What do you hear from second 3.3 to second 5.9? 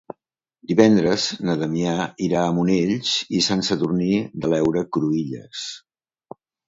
i Sant Sadurní de l'Heura Cruïlles.